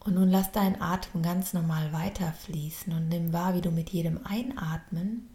Und 0.00 0.14
nun 0.14 0.30
lass 0.30 0.50
deinen 0.52 0.80
Atem 0.80 1.22
ganz 1.22 1.52
normal 1.52 1.92
weiterfließen 1.92 2.92
und 2.92 3.08
nimm 3.08 3.32
wahr, 3.32 3.54
wie 3.54 3.60
du 3.60 3.70
mit 3.70 3.90
jedem 3.90 4.24
Einatmen 4.24 5.28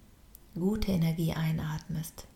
gute 0.55 0.91
Energie 0.91 1.33
einatmest. 1.33 2.27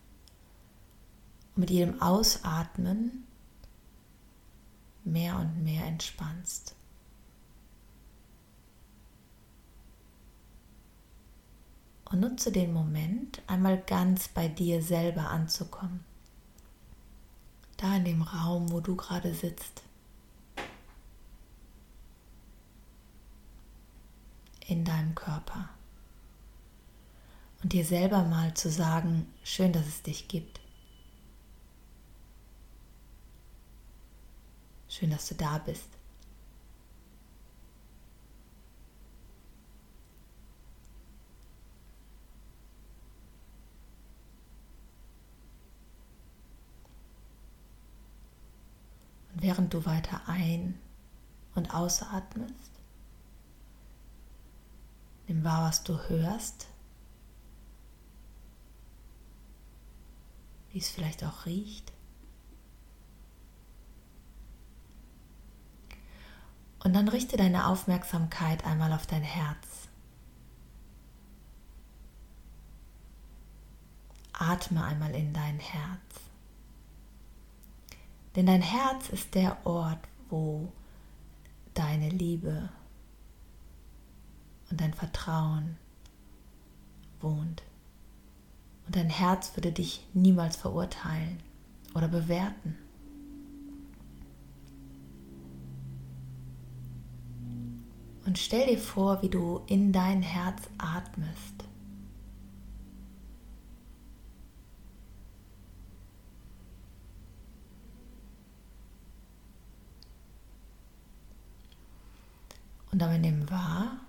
Und 1.55 1.61
mit 1.61 1.69
jedem 1.71 2.01
Ausatmen 2.01 3.23
mehr 5.03 5.37
und 5.37 5.63
mehr 5.63 5.85
entspannst. 5.85 6.75
und 12.11 12.21
nutze 12.21 12.51
den 12.51 12.73
Moment, 12.73 13.41
einmal 13.47 13.79
ganz 13.81 14.27
bei 14.29 14.47
dir 14.47 14.81
selber 14.81 15.29
anzukommen. 15.29 16.03
Da 17.77 17.95
in 17.95 18.05
dem 18.05 18.21
Raum, 18.21 18.71
wo 18.71 18.81
du 18.81 18.95
gerade 18.95 19.33
sitzt. 19.33 19.83
In 24.69 24.85
deinem 24.85 25.15
Körper. 25.15 25.67
Und 27.63 27.73
dir 27.73 27.83
selber 27.83 28.23
mal 28.23 28.53
zu 28.53 28.69
sagen, 28.69 29.25
schön, 29.43 29.73
dass 29.73 29.87
es 29.87 30.03
dich 30.03 30.27
gibt. 30.27 30.59
Schön, 34.87 35.09
dass 35.09 35.27
du 35.27 35.33
da 35.33 35.57
bist. 35.57 35.89
während 49.41 49.73
du 49.73 49.85
weiter 49.85 50.21
ein- 50.27 50.77
und 51.55 51.73
ausatmest. 51.73 52.78
Nimm 55.29 55.43
wahr, 55.43 55.67
was 55.67 55.83
du 55.83 55.95
hörst, 56.09 56.65
wie 60.71 60.79
es 60.79 60.89
vielleicht 60.89 61.23
auch 61.23 61.45
riecht. 61.45 61.93
Und 66.83 66.93
dann 66.93 67.07
richte 67.07 67.37
deine 67.37 67.67
Aufmerksamkeit 67.67 68.65
einmal 68.65 68.91
auf 68.91 69.05
dein 69.05 69.21
Herz. 69.21 69.87
Atme 74.33 74.83
einmal 74.83 75.13
in 75.13 75.31
dein 75.31 75.59
Herz. 75.59 76.21
Denn 78.35 78.47
dein 78.47 78.63
Herz 78.63 79.09
ist 79.09 79.35
der 79.35 79.63
Ort, 79.63 80.07
wo 80.31 80.71
deine 81.75 82.09
Liebe 82.09 82.69
und 84.69 84.81
dein 84.81 84.93
Vertrauen 84.93 85.77
wohnt. 87.19 87.63
Und 88.85 88.95
dein 88.95 89.09
Herz 89.09 89.55
würde 89.55 89.71
dich 89.71 90.05
niemals 90.13 90.55
verurteilen 90.55 91.39
oder 91.93 92.07
bewerten. 92.07 92.77
Und 98.25 98.37
stell 98.37 98.67
dir 98.67 98.77
vor, 98.77 99.21
wie 99.23 99.29
du 99.29 99.61
in 99.67 99.91
dein 99.91 100.21
Herz 100.21 100.69
atmest. 100.77 101.65
Und 112.91 112.99
dabei 112.99 113.17
nimm 113.17 113.49
wahr, 113.49 113.99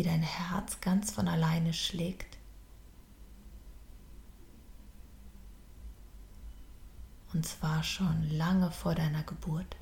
wie 0.00 0.04
dein 0.04 0.22
Herz 0.22 0.80
ganz 0.80 1.10
von 1.10 1.28
alleine 1.28 1.74
schlägt. 1.74 2.38
Und 7.34 7.44
zwar 7.44 7.84
schon 7.84 8.30
lange 8.30 8.70
vor 8.70 8.94
deiner 8.94 9.22
Geburt. 9.24 9.76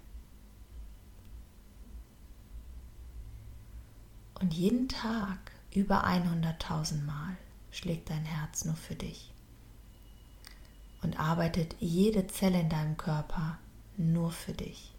Und 4.40 4.52
jeden 4.54 4.88
Tag 4.88 5.52
über 5.72 6.04
100.000 6.04 7.04
Mal 7.04 7.37
schlägt 7.70 8.10
dein 8.10 8.25
Herz 8.25 8.64
nur 8.64 8.75
für 8.75 8.96
dich 8.96 9.32
und 11.00 11.20
arbeitet 11.20 11.76
jede 11.78 12.26
Zelle 12.26 12.58
in 12.58 12.68
deinem 12.68 12.96
Körper 12.96 13.56
nur 13.96 14.32
für 14.32 14.52
dich 14.52 14.92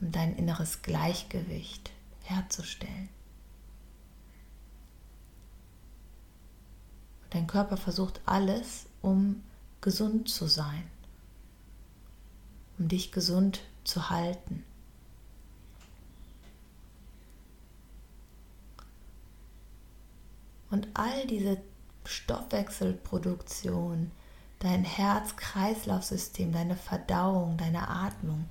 um 0.00 0.12
dein 0.12 0.36
inneres 0.36 0.82
Gleichgewicht 0.82 1.93
herzustellen. 2.24 3.08
Dein 7.30 7.46
Körper 7.46 7.76
versucht 7.76 8.20
alles, 8.26 8.86
um 9.02 9.42
gesund 9.80 10.28
zu 10.28 10.46
sein, 10.46 10.84
um 12.78 12.88
dich 12.88 13.12
gesund 13.12 13.60
zu 13.84 14.10
halten. 14.10 14.64
Und 20.70 20.88
all 20.94 21.26
diese 21.26 21.58
Stoffwechselproduktion, 22.04 24.10
dein 24.58 24.84
Herz-Kreislauf-System, 24.84 26.52
deine 26.52 26.76
Verdauung, 26.76 27.56
deine 27.56 27.88
Atmung, 27.88 28.50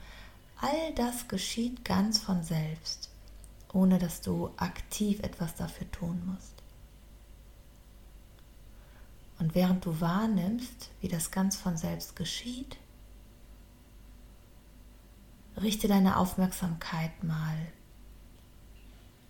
all 0.62 0.94
das 0.96 1.27
geschieht 1.27 1.84
ganz 1.84 2.20
von 2.20 2.44
selbst, 2.44 3.10
ohne 3.74 3.98
dass 3.98 4.22
du 4.22 4.51
aktiv 4.58 5.20
etwas 5.22 5.56
dafür 5.56 5.89
tun 5.92 6.22
musst. 6.25 6.53
Und 9.39 9.56
während 9.56 9.86
du 9.86 10.00
wahrnimmst, 10.00 10.92
wie 11.01 11.08
das 11.08 11.32
ganz 11.32 11.58
von 11.58 11.75
selbst 11.75 12.15
geschieht, 12.15 12.77
richte 15.62 15.88
deine 15.88 16.18
Aufmerksamkeit 16.18 17.24
mal 17.24 17.58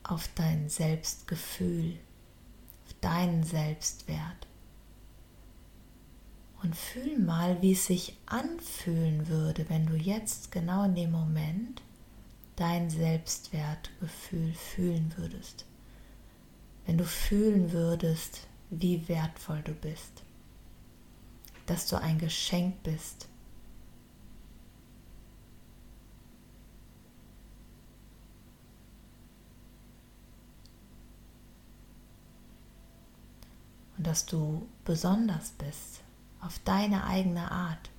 auf 0.03 0.29
dein 0.35 0.69
Selbstgefühl, 0.69 1.97
auf 2.85 2.93
deinen 2.99 3.43
Selbstwert. 3.43 4.47
Und 6.61 6.75
fühl 6.75 7.17
mal, 7.19 7.61
wie 7.61 7.73
es 7.73 7.87
sich 7.87 8.17
anfühlen 8.25 9.27
würde, 9.27 9.69
wenn 9.69 9.85
du 9.85 9.95
jetzt 9.95 10.51
genau 10.51 10.83
in 10.83 10.95
dem 10.95 11.11
Moment 11.11 11.81
dein 12.55 12.89
Selbstwertgefühl 12.89 14.53
fühlen 14.53 15.13
würdest. 15.17 15.65
Wenn 16.85 16.97
du 16.97 17.05
fühlen 17.05 17.71
würdest, 17.71 18.47
wie 18.69 19.07
wertvoll 19.07 19.61
du 19.63 19.73
bist, 19.73 20.23
dass 21.65 21.87
du 21.87 21.99
ein 21.99 22.17
Geschenk 22.17 22.83
bist. 22.83 23.27
Und 33.97 34.07
dass 34.07 34.25
du 34.25 34.67
besonders 34.83 35.51
bist 35.51 36.01
auf 36.41 36.59
deine 36.59 37.05
eigene 37.05 37.49
Art. 37.49 37.92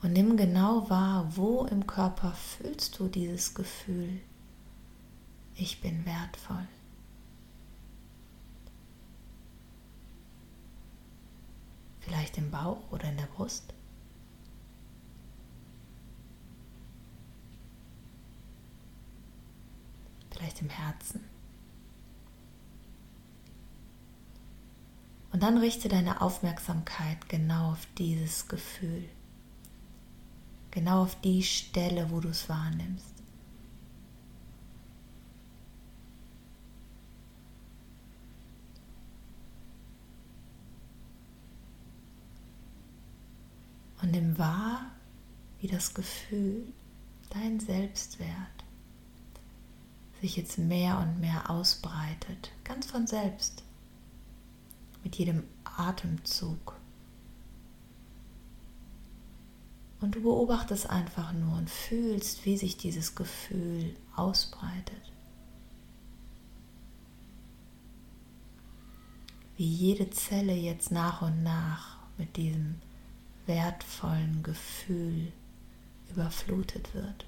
Und 0.00 0.12
nimm 0.12 0.36
genau 0.36 0.88
wahr, 0.88 1.36
wo 1.36 1.64
im 1.64 1.86
Körper 1.86 2.32
fühlst 2.32 2.98
du 2.98 3.08
dieses 3.08 3.54
Gefühl, 3.54 4.20
ich 5.56 5.80
bin 5.80 6.06
wertvoll. 6.06 6.68
Vielleicht 12.00 12.38
im 12.38 12.50
Bauch 12.50 12.78
oder 12.92 13.10
in 13.10 13.16
der 13.16 13.26
Brust? 13.26 13.74
Vielleicht 20.30 20.62
im 20.62 20.70
Herzen? 20.70 21.24
Und 25.32 25.42
dann 25.42 25.58
richte 25.58 25.88
deine 25.88 26.20
Aufmerksamkeit 26.20 27.28
genau 27.28 27.72
auf 27.72 27.86
dieses 27.98 28.46
Gefühl. 28.46 29.08
Genau 30.78 31.02
auf 31.02 31.20
die 31.22 31.42
Stelle, 31.42 32.08
wo 32.12 32.20
du 32.20 32.28
es 32.28 32.48
wahrnimmst. 32.48 33.12
Und 44.00 44.12
nimm 44.12 44.38
wahr, 44.38 44.92
wie 45.58 45.66
das 45.66 45.94
Gefühl, 45.94 46.72
dein 47.30 47.58
Selbstwert, 47.58 48.28
sich 50.20 50.36
jetzt 50.36 50.58
mehr 50.58 51.00
und 51.00 51.18
mehr 51.18 51.50
ausbreitet, 51.50 52.52
ganz 52.62 52.86
von 52.86 53.08
selbst, 53.08 53.64
mit 55.02 55.16
jedem 55.16 55.42
Atemzug. 55.64 56.77
Und 60.00 60.14
du 60.14 60.22
beobachtest 60.22 60.88
einfach 60.88 61.32
nur 61.32 61.56
und 61.58 61.68
fühlst, 61.68 62.44
wie 62.44 62.56
sich 62.56 62.76
dieses 62.76 63.14
Gefühl 63.16 63.96
ausbreitet. 64.14 65.12
Wie 69.56 69.66
jede 69.66 70.08
Zelle 70.10 70.54
jetzt 70.54 70.92
nach 70.92 71.22
und 71.22 71.42
nach 71.42 71.98
mit 72.16 72.36
diesem 72.36 72.76
wertvollen 73.46 74.42
Gefühl 74.44 75.32
überflutet 76.10 76.94
wird. 76.94 77.26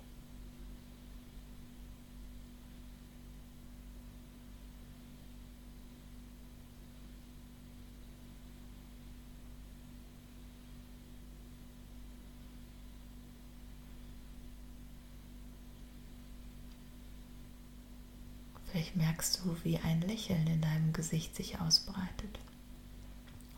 Vielleicht 18.71 18.95
merkst 19.21 19.45
du, 19.45 19.55
wie 19.65 19.77
ein 19.77 20.01
Lächeln 20.01 20.47
in 20.47 20.63
deinem 20.63 20.95
Gesicht 20.95 21.37
sich 21.37 21.61
ausbreitet 21.61 22.39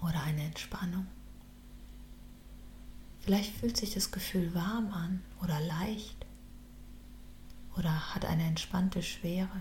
oder 0.00 0.20
eine 0.24 0.42
Entspannung. 0.42 1.06
Vielleicht 3.20 3.54
fühlt 3.54 3.76
sich 3.76 3.94
das 3.94 4.10
Gefühl 4.10 4.52
warm 4.56 4.92
an 4.92 5.22
oder 5.40 5.60
leicht 5.60 6.26
oder 7.76 8.12
hat 8.12 8.24
eine 8.24 8.42
entspannte 8.42 9.04
Schwere. 9.04 9.60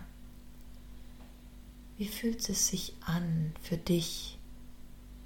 Wie 1.97 2.07
fühlt 2.07 2.49
es 2.49 2.69
sich 2.69 2.95
an 3.01 3.53
für 3.61 3.77
dich 3.77 4.39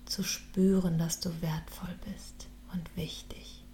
zu 0.04 0.24
spüren, 0.24 0.98
dass 0.98 1.22
du 1.22 1.42
wertvoll 1.42 1.98
bist 2.04 2.48
und 2.74 2.98
wichtig? 2.98 3.65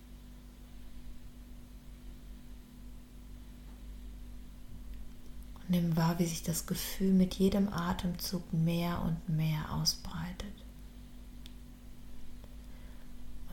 Nimm 5.72 5.96
wahr, 5.96 6.20
wie 6.20 6.26
sich 6.26 6.44
das 6.44 6.66
Gefühl 6.66 7.14
mit 7.14 7.36
jedem 7.36 7.72
Atemzug 7.72 8.52
mehr 8.52 9.02
und 9.04 9.30
mehr 9.30 9.72
ausbreitet. 9.72 10.66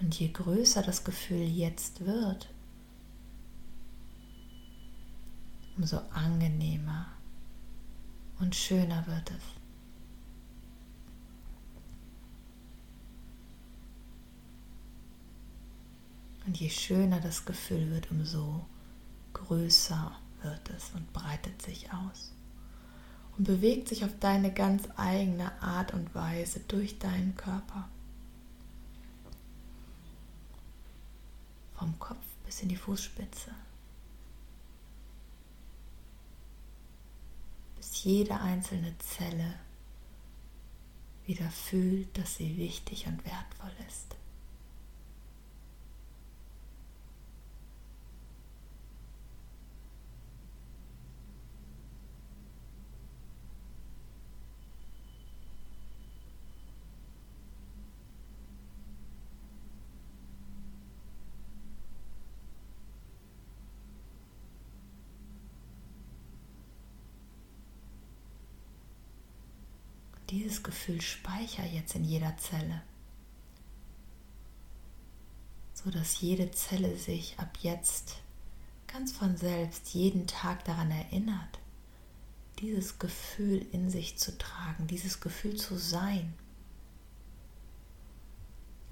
Und 0.00 0.18
je 0.18 0.26
größer 0.26 0.83
das 0.83 1.04
Gefühl 1.04 1.46
jetzt 1.46 2.04
wird, 2.04 2.52
umso 5.76 5.98
angenehmer 6.12 7.07
und 8.40 8.57
schöner 8.57 9.07
wird 9.07 9.31
es. 9.31 9.44
Und 16.46 16.59
je 16.59 16.68
schöner 16.68 17.20
das 17.20 17.44
Gefühl 17.44 17.88
wird, 17.92 18.11
umso 18.11 18.66
größer 19.35 20.18
wird 20.42 20.70
es 20.70 20.90
und 20.94 21.12
breitet 21.12 21.61
sich 21.62 21.92
aus 21.92 22.33
und 23.37 23.44
bewegt 23.44 23.88
sich 23.88 24.05
auf 24.05 24.18
deine 24.18 24.53
ganz 24.53 24.88
eigene 24.96 25.62
Art 25.62 25.94
und 25.94 26.14
Weise 26.14 26.61
durch 26.66 26.98
deinen 26.98 27.37
Körper. 27.37 27.88
Vom 31.74 31.98
Kopf 32.01 32.27
bis 32.44 32.62
in 32.62 32.68
die 32.68 32.77
Fußspitze. 32.77 33.53
Bis 37.77 38.03
jede 38.03 38.40
einzelne 38.40 38.98
Zelle 38.98 39.55
wieder 41.27 41.48
fühlt, 41.51 42.18
dass 42.18 42.37
sie 42.37 42.57
wichtig 42.57 43.07
und 43.07 43.24
wertvoll 43.24 43.72
ist. 43.87 44.17
Dieses 70.48 70.62
Gefühl 70.62 71.02
speicher 71.02 71.66
jetzt 71.66 71.94
in 71.94 72.04
jeder 72.04 72.34
Zelle, 72.38 72.80
so 75.74 75.90
dass 75.90 76.22
jede 76.22 76.50
Zelle 76.52 76.96
sich 76.96 77.38
ab 77.38 77.58
jetzt 77.61 78.16
ganz 78.87 79.12
von 79.12 79.37
selbst 79.37 79.92
jeden 79.92 80.26
Tag 80.26 80.64
daran 80.64 80.90
erinnert, 80.90 81.58
dieses 82.61 82.98
Gefühl 82.98 83.66
in 83.72 83.90
sich 83.90 84.16
zu 84.16 84.38
tragen, 84.38 84.87
dieses 84.87 85.20
Gefühl 85.20 85.56
zu 85.56 85.76
sein. 85.76 86.32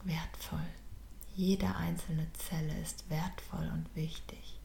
Wertvoll. 0.04 0.68
Jede 1.34 1.74
einzelne 1.74 2.30
Zelle 2.34 2.78
ist 2.82 3.08
wertvoll 3.08 3.70
und 3.72 3.86
wichtig. 3.96 4.60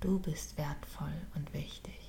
Du 0.00 0.18
bist 0.18 0.56
wertvoll 0.56 1.14
und 1.36 1.54
wichtig. 1.54 2.07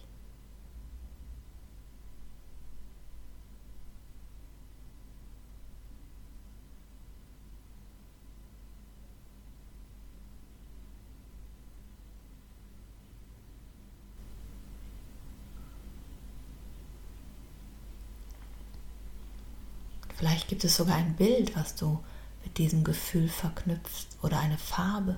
Vielleicht 20.29 20.47
gibt 20.47 20.63
es 20.63 20.75
sogar 20.75 20.95
ein 20.95 21.15
Bild, 21.15 21.55
was 21.55 21.73
du 21.73 22.03
mit 22.43 22.59
diesem 22.59 22.83
Gefühl 22.83 23.27
verknüpfst 23.29 24.09
oder 24.21 24.37
eine 24.37 24.59
Farbe. 24.59 25.17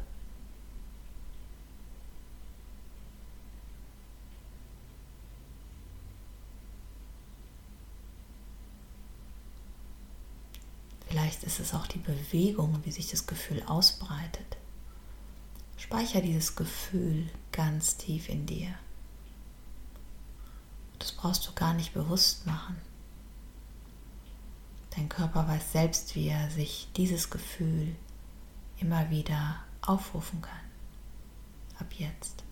Vielleicht 11.10 11.44
ist 11.44 11.60
es 11.60 11.74
auch 11.74 11.88
die 11.88 12.00
Bewegung, 12.00 12.80
wie 12.86 12.92
sich 12.92 13.12
das 13.12 13.28
Gefühl 13.28 13.62
ausbreitet. 13.64 14.56
Speicher 15.76 16.22
dieses 16.22 16.56
Gefühl 16.56 17.30
ganz 17.52 17.98
tief 17.98 18.30
in 18.30 18.46
dir. 18.46 18.74
Das 21.00 21.12
brauchst 21.12 21.46
du 21.46 21.52
gar 21.52 21.74
nicht 21.74 21.94
bewusst 21.94 22.48
machen. 22.48 22.78
Dein 24.92 25.08
Körper 25.08 25.48
weiß 25.48 25.72
selbst, 25.72 26.16
wie 26.16 26.28
er 26.28 26.50
sich 26.50 26.90
dieses 26.96 27.30
Gefühl 27.30 27.96
immer 28.80 29.10
wieder 29.10 29.64
aufrufen 29.82 30.42
kann. 30.42 30.52
Ab 31.80 31.88
jetzt. 31.98 32.44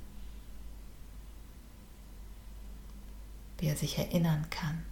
Wie 3.58 3.68
er 3.68 3.76
sich 3.76 3.98
erinnern 3.98 4.50
kann. 4.50 4.86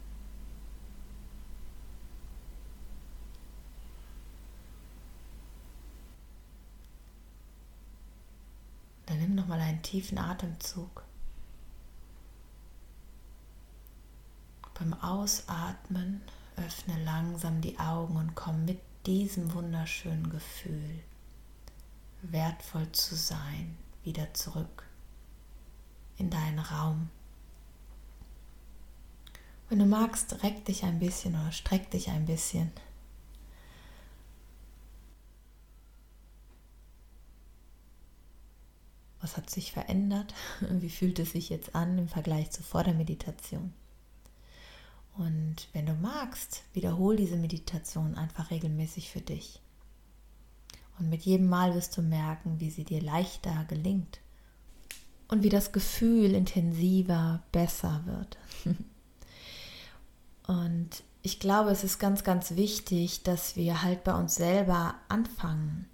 Dann 9.05 9.19
nimm 9.19 9.35
nochmal 9.35 9.61
einen 9.61 9.81
tiefen 9.81 10.17
Atemzug. 10.17 11.03
Beim 14.77 14.93
Ausatmen 14.93 16.21
öffne 16.57 17.03
langsam 17.03 17.61
die 17.61 17.79
Augen 17.79 18.17
und 18.17 18.35
komm 18.35 18.65
mit 18.65 18.79
diesem 19.05 19.53
wunderschönen 19.53 20.29
Gefühl, 20.29 20.99
wertvoll 22.23 22.91
zu 22.91 23.15
sein, 23.15 23.77
wieder 24.03 24.33
zurück 24.33 24.83
in 26.17 26.29
deinen 26.29 26.59
Raum. 26.59 27.09
Wenn 29.69 29.79
du 29.79 29.85
magst, 29.85 30.43
reck 30.43 30.65
dich 30.65 30.83
ein 30.83 30.99
bisschen 30.99 31.35
oder 31.35 31.51
streck 31.51 31.91
dich 31.91 32.09
ein 32.09 32.25
bisschen. 32.25 32.71
Was 39.19 39.35
hat 39.35 39.49
sich 39.49 39.73
verändert? 39.73 40.33
Wie 40.61 40.89
fühlt 40.89 41.19
es 41.19 41.31
sich 41.31 41.49
jetzt 41.49 41.75
an 41.75 41.97
im 41.97 42.07
Vergleich 42.07 42.51
zu 42.51 42.63
vor 42.63 42.83
der 42.83 42.93
Meditation? 42.93 43.73
Und 45.17 45.67
wenn 45.73 45.85
du 45.85 45.93
magst, 45.93 46.63
wiederhol 46.73 47.15
diese 47.15 47.37
Meditation 47.37 48.15
einfach 48.15 48.51
regelmäßig 48.51 49.11
für 49.11 49.21
dich. 49.21 49.61
Und 50.99 51.09
mit 51.09 51.23
jedem 51.23 51.47
Mal 51.47 51.73
wirst 51.75 51.97
du 51.97 52.01
merken, 52.01 52.59
wie 52.59 52.69
sie 52.69 52.83
dir 52.83 53.01
leichter 53.01 53.65
gelingt 53.67 54.19
und 55.27 55.43
wie 55.43 55.49
das 55.49 55.71
Gefühl 55.71 56.33
intensiver, 56.33 57.43
besser 57.51 58.03
wird. 58.05 58.37
und 60.47 61.03
ich 61.21 61.39
glaube, 61.39 61.71
es 61.71 61.83
ist 61.83 61.99
ganz, 61.99 62.23
ganz 62.23 62.55
wichtig, 62.55 63.23
dass 63.23 63.55
wir 63.55 63.83
halt 63.83 64.03
bei 64.03 64.13
uns 64.13 64.35
selber 64.35 64.95
anfangen 65.09 65.87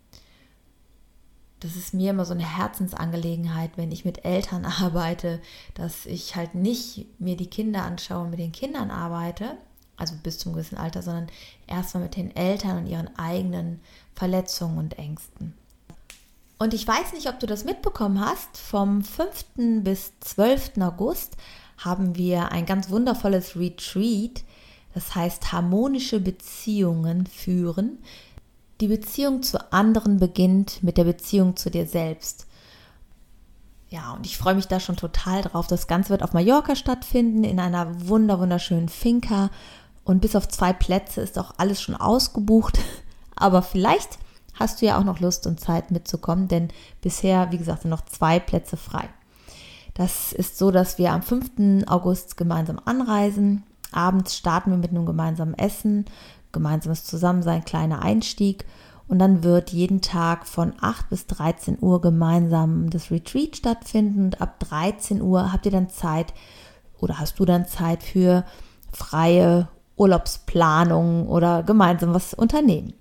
das 1.64 1.78
ist 1.78 1.94
mir 1.94 2.12
immer 2.12 2.26
so 2.26 2.34
eine 2.34 2.58
Herzensangelegenheit, 2.58 3.72
wenn 3.78 3.92
ich 3.92 4.06
mit 4.06 4.26
Eltern 4.26 4.66
arbeite, 4.82 5.42
dass 5.74 6.06
ich 6.06 6.36
halt 6.36 6.56
nicht 6.56 7.08
mir 7.20 7.38
die 7.38 7.50
Kinder 7.50 7.84
anschaue 7.84 8.24
und 8.24 8.32
mit 8.32 8.40
den 8.40 8.52
Kindern 8.52 8.92
arbeite, 8.92 9.58
also 9.98 10.16
bis 10.22 10.40
zum 10.40 10.54
gewissen 10.54 10.78
Alter, 10.78 11.02
sondern 11.02 11.28
erstmal 11.68 12.04
mit 12.04 12.16
den 12.18 12.36
Eltern 12.36 12.80
und 12.80 12.88
ihren 12.88 13.16
eigenen 13.18 13.80
Verletzungen 14.14 14.78
und 14.78 15.00
Ängsten. 15.00 15.54
Und 16.60 16.74
ich 16.74 16.88
weiß 16.88 17.14
nicht, 17.14 17.28
ob 17.28 17.40
du 17.40 17.48
das 17.48 17.66
mitbekommen 17.66 18.20
hast, 18.20 18.58
vom 18.58 19.04
5. 19.04 19.46
bis 19.84 20.14
12. 20.20 20.78
August 20.80 21.36
haben 21.78 22.16
wir 22.16 22.52
ein 22.52 22.66
ganz 22.66 22.90
wundervolles 22.90 23.56
Retreat, 23.56 24.44
das 24.94 25.16
heißt 25.16 25.52
harmonische 25.52 26.20
Beziehungen 26.20 27.26
führen 27.26 27.98
die 28.82 28.88
Beziehung 28.88 29.44
zu 29.44 29.72
anderen 29.72 30.20
beginnt 30.20 30.84
mit 30.84 30.98
der 30.98 31.04
Beziehung 31.04 31.56
zu 31.56 31.70
dir 31.70 31.86
selbst. 31.86 32.48
Ja, 33.90 34.14
und 34.14 34.26
ich 34.26 34.38
freue 34.38 34.56
mich 34.56 34.68
da 34.68 34.80
schon 34.80 34.96
total 34.96 35.44
drauf. 35.44 35.68
Das 35.68 35.88
Ganze 35.88 36.10
wird 36.10 36.24
auf 36.24 36.34
Mallorca 36.34 36.76
stattfinden, 36.76 37.44
in 37.44 37.60
einer 37.60 38.08
wunder 38.08 38.40
wunderschönen 38.40 38.90
Finca. 38.90 39.52
Und 40.04 40.20
bis 40.22 40.36
auf 40.36 40.48
zwei 40.48 40.74
Plätze 40.74 41.22
ist 41.22 41.38
auch 41.38 41.54
alles 41.58 41.82
schon 41.82 41.96
ausgebucht. 41.96 42.80
Aber 43.36 43.62
vielleicht 43.62 44.18
hast 44.56 44.82
du 44.82 44.88
ja 44.88 44.98
auch 44.98 45.04
noch 45.04 45.20
Lust 45.20 45.46
und 45.48 45.60
Zeit 45.60 45.92
mitzukommen, 45.92 46.48
denn 46.48 46.70
bisher, 47.02 47.52
wie 47.52 47.58
gesagt, 47.58 47.84
sind 47.84 47.92
noch 47.92 48.06
zwei 48.06 48.40
Plätze 48.40 48.78
frei. 48.78 49.10
Das 49.94 50.34
ist 50.34 50.58
so, 50.58 50.72
dass 50.72 50.98
wir 50.98 51.12
am 51.12 51.22
5. 51.22 51.86
August 51.88 52.36
gemeinsam 52.38 52.80
anreisen. 52.84 53.64
Abends 53.92 54.36
starten 54.36 54.72
wir 54.72 54.78
mit 54.78 54.90
einem 54.90 55.06
gemeinsamen 55.06 55.54
Essen, 55.54 56.06
gemeinsames 56.54 57.04
Zusammensein, 57.04 57.66
kleiner 57.66 58.02
Einstieg. 58.02 58.66
Und 59.08 59.20
dann 59.20 59.44
wird 59.44 59.72
jeden 59.72 60.02
Tag 60.02 60.48
von 60.48 60.74
8 60.80 61.10
bis 61.10 61.28
13 61.28 61.78
Uhr 61.82 62.00
gemeinsam 62.00 62.90
das 62.90 63.12
Retreat 63.12 63.58
stattfinden. 63.58 64.26
Und 64.26 64.42
ab 64.42 64.60
13 64.62 65.22
Uhr 65.22 65.52
habt 65.52 65.66
ihr 65.66 65.74
dann 65.74 65.90
Zeit 65.90 66.34
oder 67.00 67.20
hast 67.20 67.38
du 67.38 67.46
dann 67.46 67.68
Zeit 67.68 68.02
für 68.02 68.46
freie 68.94 69.68
Urlaubsplanung 69.98 71.28
oder 71.28 71.64
gemeinsam 71.64 72.14
was 72.14 72.34
unternehmen. 72.34 72.94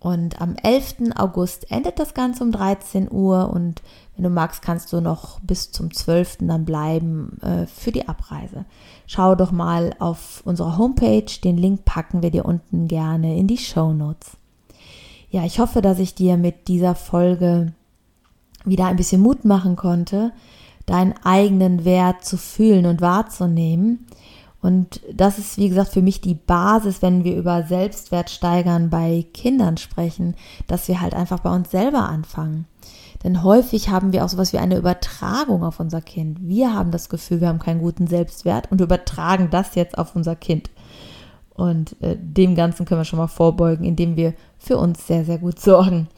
Und 0.00 0.40
am 0.40 0.56
11. 0.62 1.12
August 1.14 1.70
endet 1.70 1.98
das 1.98 2.12
Ganze 2.12 2.44
um 2.44 2.52
13 2.52 3.10
Uhr 3.10 3.48
und 3.48 3.82
wenn 4.16 4.24
du 4.24 4.30
magst, 4.30 4.62
kannst 4.62 4.92
du 4.92 5.00
noch 5.00 5.40
bis 5.40 5.72
zum 5.72 5.92
12. 5.92 6.38
dann 6.42 6.64
bleiben 6.64 7.38
äh, 7.42 7.66
für 7.66 7.92
die 7.92 8.08
Abreise. 8.08 8.64
Schau 9.06 9.34
doch 9.34 9.50
mal 9.50 9.94
auf 9.98 10.42
unserer 10.44 10.78
Homepage, 10.78 11.26
den 11.42 11.56
Link 11.56 11.84
packen 11.84 12.22
wir 12.22 12.30
dir 12.30 12.44
unten 12.44 12.88
gerne 12.88 13.36
in 13.36 13.46
die 13.46 13.58
Show 13.58 13.92
Notes. 13.92 14.32
Ja, 15.30 15.44
ich 15.44 15.58
hoffe, 15.58 15.82
dass 15.82 15.98
ich 15.98 16.14
dir 16.14 16.36
mit 16.36 16.68
dieser 16.68 16.94
Folge 16.94 17.72
wieder 18.64 18.86
ein 18.86 18.96
bisschen 18.96 19.20
Mut 19.20 19.44
machen 19.44 19.76
konnte, 19.76 20.32
deinen 20.86 21.14
eigenen 21.24 21.84
Wert 21.84 22.24
zu 22.24 22.36
fühlen 22.36 22.86
und 22.86 23.00
wahrzunehmen 23.00 24.06
und 24.64 25.02
das 25.12 25.38
ist, 25.38 25.58
wie 25.58 25.68
gesagt, 25.68 25.90
für 25.90 26.00
mich 26.00 26.22
die 26.22 26.32
Basis, 26.32 27.02
wenn 27.02 27.22
wir 27.22 27.36
über 27.36 27.64
Selbstwert 27.64 28.30
steigern 28.30 28.88
bei 28.88 29.26
Kindern 29.34 29.76
sprechen, 29.76 30.36
dass 30.66 30.88
wir 30.88 31.02
halt 31.02 31.12
einfach 31.12 31.40
bei 31.40 31.54
uns 31.54 31.70
selber 31.70 32.08
anfangen. 32.08 32.64
Denn 33.24 33.42
häufig 33.42 33.88
haben 33.88 34.12
wir 34.12 34.24
auch 34.24 34.28
sowas 34.28 34.52
wie 34.52 34.58
eine 34.58 34.76
Übertragung 34.76 35.64
auf 35.64 35.80
unser 35.80 36.02
Kind. 36.02 36.38
Wir 36.42 36.74
haben 36.74 36.90
das 36.90 37.08
Gefühl, 37.08 37.40
wir 37.40 37.48
haben 37.48 37.58
keinen 37.58 37.80
guten 37.80 38.06
Selbstwert 38.06 38.70
und 38.70 38.82
übertragen 38.82 39.48
das 39.50 39.74
jetzt 39.74 39.96
auf 39.96 40.14
unser 40.14 40.36
Kind. 40.36 40.70
Und 41.54 41.96
äh, 42.02 42.16
dem 42.20 42.54
Ganzen 42.54 42.84
können 42.84 43.00
wir 43.00 43.06
schon 43.06 43.18
mal 43.18 43.28
vorbeugen, 43.28 43.84
indem 43.84 44.16
wir 44.16 44.34
für 44.58 44.76
uns 44.76 45.06
sehr, 45.06 45.24
sehr 45.24 45.38
gut 45.38 45.58
sorgen. 45.58 46.08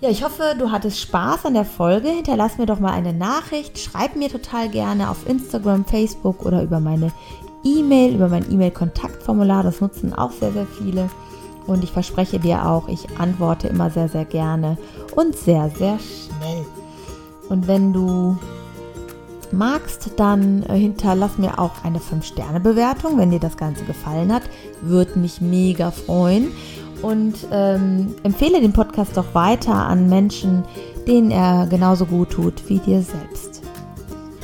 Ja, 0.00 0.08
ich 0.08 0.24
hoffe, 0.24 0.56
du 0.58 0.72
hattest 0.72 1.00
Spaß 1.00 1.46
an 1.46 1.54
der 1.54 1.64
Folge. 1.64 2.08
Hinterlass 2.08 2.58
mir 2.58 2.66
doch 2.66 2.80
mal 2.80 2.92
eine 2.92 3.12
Nachricht. 3.12 3.78
Schreib 3.78 4.16
mir 4.16 4.30
total 4.30 4.68
gerne 4.68 5.10
auf 5.10 5.28
Instagram, 5.28 5.84
Facebook 5.84 6.44
oder 6.44 6.62
über 6.62 6.80
meine 6.80 7.12
E-Mail, 7.62 8.14
über 8.14 8.28
mein 8.28 8.50
E-Mail-Kontaktformular. 8.50 9.62
Das 9.62 9.80
nutzen 9.80 10.12
auch 10.12 10.32
sehr, 10.32 10.52
sehr 10.52 10.66
viele. 10.66 11.08
Und 11.66 11.84
ich 11.84 11.92
verspreche 11.92 12.38
dir 12.38 12.66
auch, 12.66 12.88
ich 12.88 13.06
antworte 13.18 13.68
immer 13.68 13.90
sehr, 13.90 14.08
sehr 14.08 14.24
gerne 14.24 14.78
und 15.14 15.36
sehr, 15.36 15.70
sehr 15.70 15.98
schnell. 15.98 16.64
Und 17.48 17.68
wenn 17.68 17.92
du 17.92 18.36
magst, 19.52 20.12
dann 20.16 20.62
äh, 20.64 20.76
hinterlass 20.76 21.38
mir 21.38 21.58
auch 21.58 21.84
eine 21.84 21.98
5-Sterne-Bewertung, 21.98 23.18
wenn 23.18 23.30
dir 23.30 23.40
das 23.40 23.56
Ganze 23.56 23.84
gefallen 23.84 24.32
hat. 24.32 24.42
Würde 24.80 25.18
mich 25.18 25.40
mega 25.40 25.90
freuen. 25.90 26.52
Und 27.02 27.34
ähm, 27.50 28.14
empfehle 28.22 28.60
den 28.60 28.72
Podcast 28.72 29.16
doch 29.16 29.34
weiter 29.34 29.74
an 29.74 30.08
Menschen, 30.08 30.64
denen 31.06 31.30
er 31.30 31.66
genauso 31.66 32.06
gut 32.06 32.30
tut 32.30 32.68
wie 32.68 32.78
dir 32.78 33.02
selbst. 33.02 33.62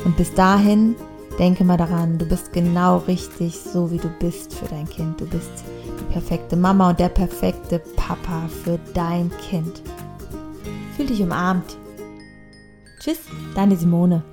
Und 0.05 0.17
bis 0.17 0.35
dahin 0.35 0.97
Denke 1.39 1.65
mal 1.65 1.77
daran, 1.77 2.19
du 2.19 2.27
bist 2.27 2.53
genau 2.53 2.99
richtig 2.99 3.61
so, 3.61 3.91
wie 3.93 3.99
du 3.99 4.09
bist 4.19 4.55
für 4.55 4.67
dein 4.67 4.89
Kind. 4.89 5.21
Du 5.21 5.27
bist 5.27 5.65
die 6.01 6.13
perfekte 6.13 6.57
Mama 6.57 6.91
und 6.91 6.99
der 6.99 7.11
perfekte 7.11 7.79
Papa 7.97 8.49
für 8.49 8.79
dein 8.93 9.31
Kind. 9.49 9.83
Fühl 10.97 11.07
dich 11.07 11.23
umarmt. 11.23 11.77
Tschüss, 12.99 13.21
deine 13.55 13.77
Simone. 13.77 14.25